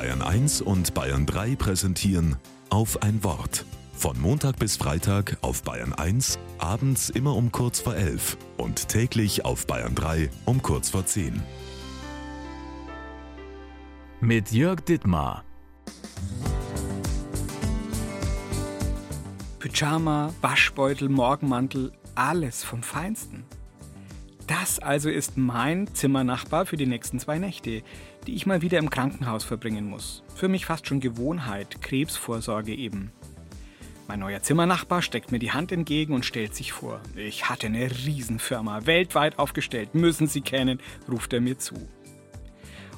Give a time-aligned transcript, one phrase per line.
[0.00, 2.36] Bayern 1 und Bayern 3 präsentieren
[2.70, 3.66] auf ein Wort.
[3.92, 9.44] Von Montag bis Freitag auf Bayern 1, abends immer um kurz vor 11 und täglich
[9.44, 11.42] auf Bayern 3 um kurz vor 10.
[14.22, 15.44] Mit Jörg Dittmar.
[19.58, 23.44] Pyjama, Waschbeutel, Morgenmantel, alles vom Feinsten.
[24.50, 27.84] Das also ist mein Zimmernachbar für die nächsten zwei Nächte,
[28.26, 30.24] die ich mal wieder im Krankenhaus verbringen muss.
[30.34, 33.12] Für mich fast schon Gewohnheit, Krebsvorsorge eben.
[34.08, 37.00] Mein neuer Zimmernachbar steckt mir die Hand entgegen und stellt sich vor.
[37.14, 41.76] Ich hatte eine Riesenfirma, weltweit aufgestellt, müssen Sie kennen, ruft er mir zu.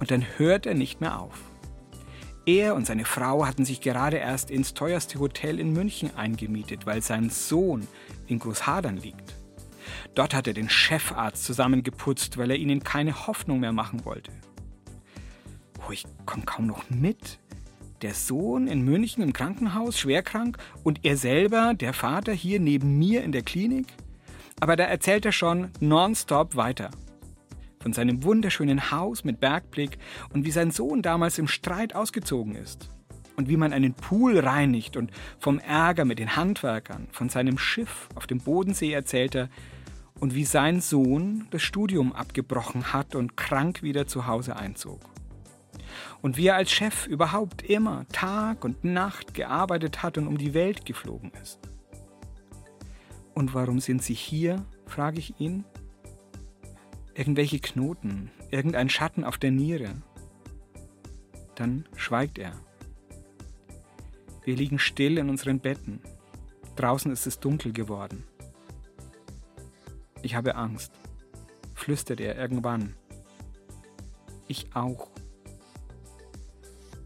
[0.00, 1.38] Und dann hört er nicht mehr auf.
[2.46, 7.02] Er und seine Frau hatten sich gerade erst ins teuerste Hotel in München eingemietet, weil
[7.02, 7.86] sein Sohn
[8.28, 9.43] in Großhadern liegt.
[10.14, 14.32] Dort hat er den Chefarzt zusammengeputzt, weil er ihnen keine Hoffnung mehr machen wollte.
[15.86, 17.38] Oh, ich komme kaum noch mit.
[18.02, 23.22] Der Sohn in München im Krankenhaus, schwerkrank, und er selber, der Vater, hier neben mir
[23.22, 23.86] in der Klinik.
[24.60, 26.90] Aber da erzählt er schon nonstop weiter.
[27.80, 29.98] Von seinem wunderschönen Haus mit Bergblick
[30.32, 32.88] und wie sein Sohn damals im Streit ausgezogen ist.
[33.36, 38.08] Und wie man einen Pool reinigt und vom Ärger mit den Handwerkern, von seinem Schiff
[38.14, 39.48] auf dem Bodensee erzählt er,
[40.24, 44.98] und wie sein Sohn das Studium abgebrochen hat und krank wieder zu Hause einzog.
[46.22, 50.54] Und wie er als Chef überhaupt immer Tag und Nacht gearbeitet hat und um die
[50.54, 51.58] Welt geflogen ist.
[53.34, 54.64] Und warum sind Sie hier?
[54.86, 55.66] frage ich ihn.
[57.14, 59.90] Irgendwelche Knoten, irgendein Schatten auf der Niere.
[61.54, 62.52] Dann schweigt er.
[64.42, 66.00] Wir liegen still in unseren Betten.
[66.76, 68.24] Draußen ist es dunkel geworden.
[70.24, 70.90] Ich habe Angst,
[71.74, 72.96] flüstert er irgendwann.
[74.48, 75.10] Ich auch.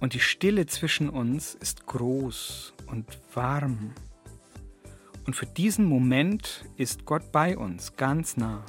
[0.00, 3.94] Und die Stille zwischen uns ist groß und warm.
[5.26, 8.62] Und für diesen Moment ist Gott bei uns ganz nah.